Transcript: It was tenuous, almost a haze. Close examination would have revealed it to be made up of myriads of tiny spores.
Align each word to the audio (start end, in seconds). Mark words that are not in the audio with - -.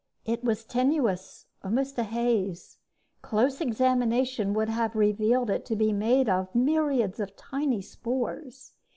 It 0.25 0.43
was 0.43 0.65
tenuous, 0.65 1.45
almost 1.63 1.95
a 1.99 2.03
haze. 2.03 2.79
Close 3.21 3.61
examination 3.61 4.55
would 4.55 4.67
have 4.67 4.95
revealed 4.95 5.51
it 5.51 5.63
to 5.67 5.75
be 5.75 5.93
made 5.93 6.27
up 6.27 6.55
of 6.55 6.55
myriads 6.59 7.19
of 7.19 7.35
tiny 7.35 7.83
spores. 7.83 8.73